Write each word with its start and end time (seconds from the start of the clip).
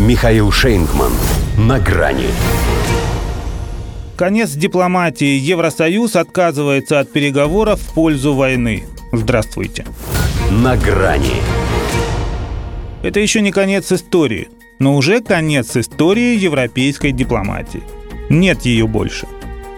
Михаил 0.00 0.50
Шейнгман. 0.50 1.12
На 1.58 1.78
грани. 1.78 2.28
Конец 4.16 4.52
дипломатии. 4.52 5.38
Евросоюз 5.38 6.16
отказывается 6.16 7.00
от 7.00 7.12
переговоров 7.12 7.82
в 7.82 7.92
пользу 7.92 8.32
войны. 8.32 8.84
Здравствуйте. 9.12 9.84
На 10.50 10.78
грани. 10.78 11.42
Это 13.02 13.20
еще 13.20 13.42
не 13.42 13.52
конец 13.52 13.92
истории, 13.92 14.48
но 14.78 14.96
уже 14.96 15.20
конец 15.20 15.76
истории 15.76 16.34
европейской 16.34 17.12
дипломатии. 17.12 17.82
Нет 18.30 18.62
ее 18.62 18.86
больше. 18.86 19.28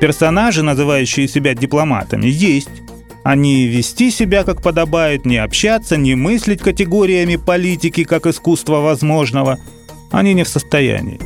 Персонажи, 0.00 0.64
называющие 0.64 1.28
себя 1.28 1.54
дипломатами, 1.54 2.26
есть. 2.26 2.82
Они 3.22 3.66
вести 3.66 4.10
себя 4.10 4.42
как 4.42 4.62
подобает, 4.62 5.26
не 5.26 5.36
общаться, 5.36 5.96
не 5.96 6.16
мыслить 6.16 6.60
категориями 6.60 7.36
политики 7.36 8.02
как 8.02 8.26
искусство 8.26 8.80
возможного– 8.80 9.60
они 10.10 10.34
не 10.34 10.44
в 10.44 10.48
состоянии. 10.48 11.20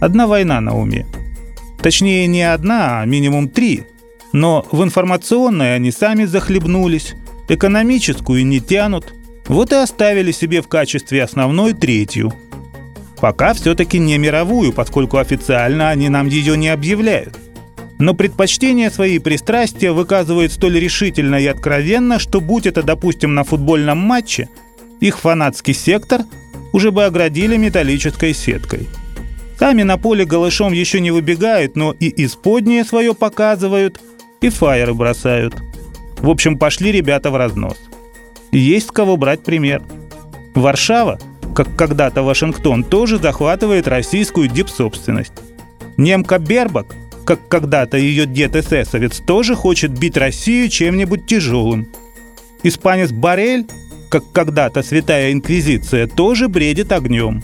Одна 0.00 0.26
война 0.26 0.60
на 0.60 0.76
уме. 0.76 1.06
Точнее, 1.82 2.26
не 2.26 2.42
одна, 2.42 3.00
а 3.00 3.04
минимум 3.06 3.48
три. 3.48 3.84
Но 4.32 4.66
в 4.70 4.82
информационной 4.82 5.74
они 5.74 5.90
сами 5.90 6.24
захлебнулись, 6.24 7.14
экономическую 7.48 8.44
не 8.44 8.60
тянут. 8.60 9.14
Вот 9.46 9.72
и 9.72 9.76
оставили 9.76 10.32
себе 10.32 10.60
в 10.60 10.68
качестве 10.68 11.22
основной 11.22 11.72
третью. 11.72 12.32
Пока 13.20 13.54
все-таки 13.54 13.98
не 13.98 14.18
мировую, 14.18 14.72
поскольку 14.72 15.18
официально 15.18 15.90
они 15.90 16.08
нам 16.08 16.26
ее 16.26 16.56
не 16.56 16.68
объявляют. 16.68 17.38
Но 17.98 18.12
предпочтения 18.12 18.90
свои 18.90 19.18
пристрастия 19.18 19.92
выказывают 19.92 20.52
столь 20.52 20.80
решительно 20.80 21.36
и 21.36 21.46
откровенно, 21.46 22.18
что 22.18 22.42
будь 22.42 22.66
это, 22.66 22.82
допустим, 22.82 23.34
на 23.34 23.44
футбольном 23.44 23.98
матче, 23.98 24.50
их 25.00 25.18
фанатский 25.18 25.72
сектор– 25.72 26.22
уже 26.76 26.90
бы 26.90 27.06
оградили 27.06 27.56
металлической 27.56 28.34
сеткой. 28.34 28.86
Сами 29.58 29.82
на 29.82 29.96
поле 29.96 30.26
голышом 30.26 30.74
еще 30.74 31.00
не 31.00 31.10
выбегают, 31.10 31.74
но 31.74 31.96
и 31.98 32.12
исподнее 32.26 32.84
свое 32.84 33.14
показывают, 33.14 33.98
и 34.42 34.50
фаеры 34.50 34.92
бросают. 34.92 35.54
В 36.18 36.28
общем, 36.28 36.58
пошли 36.58 36.92
ребята 36.92 37.30
в 37.30 37.36
разнос. 37.36 37.78
Есть 38.52 38.88
с 38.88 38.90
кого 38.90 39.16
брать 39.16 39.42
пример. 39.42 39.82
Варшава, 40.54 41.18
как 41.54 41.74
когда-то 41.76 42.22
Вашингтон, 42.22 42.84
тоже 42.84 43.16
захватывает 43.16 43.88
российскую 43.88 44.48
дипсобственность. 44.48 45.32
Немка 45.96 46.38
Бербак, 46.38 46.94
как 47.24 47.48
когда-то 47.48 47.96
ее 47.96 48.26
дед 48.26 48.54
эсэсовец, 48.54 49.20
тоже 49.20 49.54
хочет 49.54 49.98
бить 49.98 50.18
Россию 50.18 50.68
чем-нибудь 50.68 51.24
тяжелым. 51.24 51.88
Испанец 52.62 53.12
Барель 53.12 53.66
как 54.08 54.24
когда-то 54.32 54.82
Святая 54.82 55.32
Инквизиция, 55.32 56.06
тоже 56.06 56.48
бредит 56.48 56.92
огнем. 56.92 57.42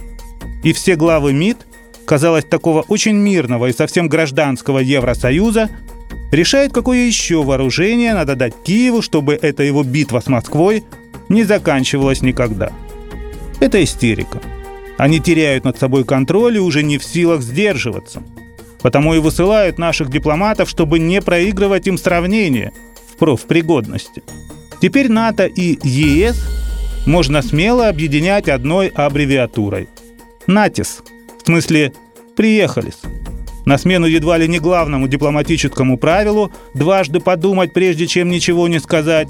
И 0.63 0.73
все 0.73 0.97
главы 0.97 1.33
МИД, 1.33 1.67
казалось, 2.05 2.45
такого 2.45 2.83
очень 2.83 3.17
мирного 3.17 3.67
и 3.67 3.73
совсем 3.73 4.09
гражданского 4.09 4.79
Евросоюза, 4.79 5.71
решают, 6.31 6.73
какое 6.73 7.07
еще 7.07 7.43
вооружение 7.43 8.15
надо 8.15 8.37
дать 8.37 8.55
Киеву, 8.65 9.03
чтобы 9.03 9.35
эта 9.35 9.63
его 9.63 9.83
битва 9.83 10.21
с 10.21 10.27
Москвой 10.27 10.85
не 11.29 11.45
заканчивалась 11.45 12.23
никогда. 12.23 12.73
Это 13.61 13.83
истерика. 13.83 14.41
Они 14.99 15.21
теряют 15.21 15.65
над 15.65 15.79
собой 15.79 16.05
контроль 16.05 16.57
и 16.57 16.61
уже 16.61 16.83
не 16.83 16.99
в 16.99 17.05
силах 17.05 17.43
сдерживаться. 17.43 18.23
Потому 18.83 19.15
и 19.15 19.19
высылают 19.19 19.79
наших 19.79 20.11
дипломатов, 20.11 20.69
чтобы 20.69 20.99
не 20.99 21.23
проигрывать 21.23 21.87
им 21.87 21.97
сравнение 21.97 22.73
в 23.13 23.17
профпригодности. 23.17 24.23
Теперь 24.83 25.09
НАТО 25.09 25.47
и 25.47 25.79
ЕС 25.87 26.45
можно 27.07 27.41
смело 27.41 27.89
объединять 27.89 28.49
одной 28.49 28.89
аббревиатурой. 28.89 29.89
НАТИС. 30.49 31.05
В 31.41 31.47
смысле 31.47 31.93
«приехались». 32.35 32.99
На 33.65 33.79
смену 33.79 34.07
едва 34.07 34.39
ли 34.39 34.49
не 34.49 34.59
главному 34.59 35.07
дипломатическому 35.07 35.99
правилу 35.99 36.51
«дважды 36.75 37.21
подумать, 37.21 37.73
прежде 37.73 38.09
чем 38.09 38.29
ничего 38.29 38.67
не 38.67 38.81
сказать», 38.81 39.29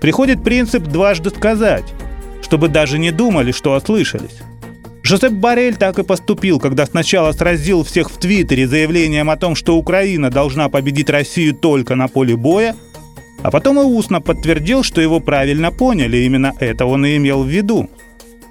приходит 0.00 0.44
принцип 0.44 0.84
«дважды 0.84 1.30
сказать», 1.30 1.92
чтобы 2.40 2.68
даже 2.68 2.96
не 3.00 3.10
думали, 3.10 3.50
что 3.50 3.72
ослышались. 3.72 4.38
Жозеп 5.02 5.32
Барель 5.32 5.74
так 5.74 5.98
и 5.98 6.04
поступил, 6.04 6.60
когда 6.60 6.86
сначала 6.86 7.32
сразил 7.32 7.82
всех 7.82 8.08
в 8.08 8.18
Твиттере 8.18 8.68
заявлением 8.68 9.30
о 9.30 9.36
том, 9.36 9.56
что 9.56 9.76
Украина 9.76 10.30
должна 10.30 10.68
победить 10.68 11.10
Россию 11.10 11.56
только 11.56 11.96
на 11.96 12.06
поле 12.06 12.36
боя– 12.36 12.76
а 13.42 13.50
потом 13.50 13.80
и 13.80 13.82
устно 13.82 14.20
подтвердил, 14.20 14.82
что 14.82 15.00
его 15.00 15.20
правильно 15.20 15.70
поняли, 15.72 16.18
именно 16.18 16.52
это 16.60 16.86
он 16.86 17.04
и 17.04 17.16
имел 17.16 17.42
в 17.42 17.48
виду. 17.48 17.90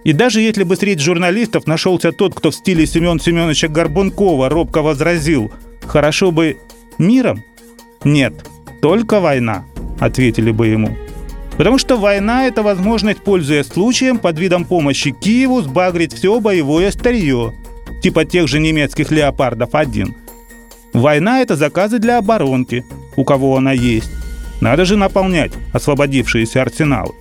И 0.04 0.14
даже 0.14 0.42
если 0.42 0.64
бы 0.64 0.76
среди 0.76 1.02
журналистов 1.02 1.68
нашелся 1.68 2.12
тот, 2.12 2.34
кто 2.34 2.52
в 2.52 2.56
стиле 2.56 2.86
Семен 2.86 3.20
Семеновича 3.20 3.68
Горбункова 3.68 4.50
робко 4.50 4.82
возразил 4.82 5.52
«хорошо 5.86 6.32
бы 6.32 6.58
миром», 6.98 7.44
«нет, 8.04 8.34
только 8.82 9.20
война», 9.20 9.66
ответили 10.00 10.52
бы 10.52 10.68
ему. 10.68 10.98
Потому 11.58 11.78
что 11.78 11.98
война– 11.98 12.46
это 12.48 12.64
возможность, 12.64 13.20
пользуясь 13.20 13.68
случаем, 13.68 14.18
под 14.18 14.40
видом 14.40 14.66
помощи 14.66 15.12
Киеву 15.12 15.62
сбагрить 15.62 16.14
все 16.14 16.40
боевое 16.40 16.90
старье, 16.92 17.54
типа 18.02 18.26
тех 18.26 18.48
же 18.48 18.60
немецких 18.60 19.12
«Леопардов-1». 19.12 20.14
Война– 20.94 21.42
это 21.42 21.56
заказы 21.56 22.00
для 22.00 22.18
оборонки, 22.18 22.84
у 23.16 23.24
кого 23.24 23.56
она 23.56 23.72
есть. 23.72 24.12
Надо 24.62 24.86
же 24.86 24.96
наполнять 24.96 25.52
освободившиеся 25.74 26.62
арсеналы. 26.62 27.14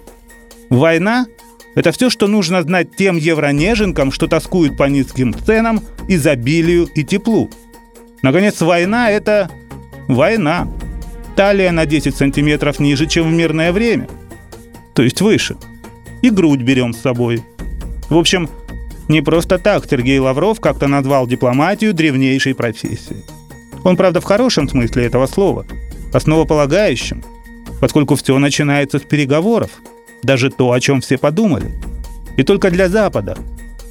Война– 0.69 1.27
это 1.75 1.91
все, 1.91 2.11
что 2.11 2.29
нужно 2.29 2.63
знать 2.63 2.95
тем 2.97 3.17
евронеженкам, 3.17 4.13
что 4.13 4.29
тоскуют 4.29 4.77
по 4.77 4.85
низким 4.85 5.35
ценам, 5.35 5.81
изобилию 6.07 6.87
и 6.95 7.03
теплу. 7.03 7.51
Наконец, 8.23 8.61
война– 8.61 9.11
это 9.11 9.51
война. 10.07 10.69
Талия 11.35 11.73
на 11.73 11.87
10 11.87 12.15
сантиметров 12.15 12.79
ниже, 12.79 13.07
чем 13.07 13.31
в 13.31 13.33
мирное 13.33 13.73
время. 13.73 14.09
То 14.95 15.03
есть 15.03 15.21
выше. 15.23 15.57
И 16.21 16.29
грудь 16.29 16.61
берем 16.61 16.93
с 16.93 17.01
собой. 17.01 17.43
В 18.11 18.19
общем, 18.19 18.51
не 19.09 19.23
просто 19.23 19.59
так 19.59 19.87
Сергей 19.89 20.19
Лавров 20.19 20.61
как-то 20.61 20.87
назвал 20.87 21.27
дипломатию 21.27 21.95
древнейшей 21.95 22.55
профессией. 22.55 23.25
Он, 23.83 23.97
правда, 23.97 24.21
в 24.21 24.25
хорошем 24.25 24.69
смысле 24.69 25.07
этого 25.07 25.27
слова, 25.27 25.65
основополагающим, 26.13 27.23
поскольку 27.81 28.15
все 28.17 28.39
начинается 28.39 28.99
с 28.99 29.03
переговоров, 29.03 29.71
даже 30.23 30.51
то, 30.51 30.73
о 30.73 30.81
чем 30.81 31.01
все 31.01 31.19
подумали. 31.19 31.73
И 32.37 32.43
только 32.43 32.71
для 32.71 32.89
Запада. 32.89 33.37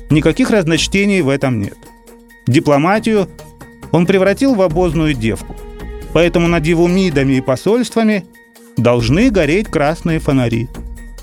Никаких 0.09 0.49
разночтений 0.49 1.21
в 1.21 1.29
этом 1.29 1.59
нет. 1.59 1.77
Дипломатию 2.47 3.29
он 3.91 4.05
превратил 4.05 4.55
в 4.55 4.61
обозную 4.61 5.13
девку. 5.13 5.55
Поэтому 6.13 6.47
над 6.47 6.65
его 6.65 6.87
МИДами 6.87 7.33
и 7.33 7.41
посольствами 7.41 8.25
должны 8.77 9.29
гореть 9.29 9.67
красные 9.67 10.19
фонари. 10.19 10.67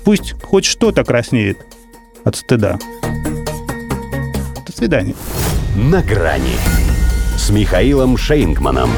Пусть 0.05 0.41
хоть 0.41 0.65
что-то 0.65 1.03
краснеет 1.03 1.65
от 2.23 2.37
стыда. 2.37 2.79
До 4.65 4.71
свидания. 4.71 5.15
На 5.75 6.01
грани 6.01 6.55
с 7.37 7.49
Михаилом 7.49 8.17
Шейнгманом. 8.17 8.89